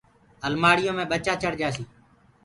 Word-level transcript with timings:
المآڙيو 0.47 0.91
مي 0.97 1.03
ٻچآ 1.11 1.33
چڙ 1.41 1.51
جاسيٚ۔ 1.59 1.89